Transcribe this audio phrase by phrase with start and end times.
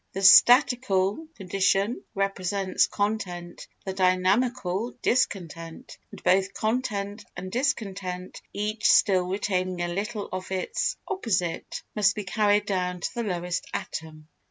[0.13, 9.27] The statical condition represents content, the dynamical, discontent; and both content and discontent, each still
[9.27, 14.27] retaining a little of its opposite, must be carried down to the lowest atom.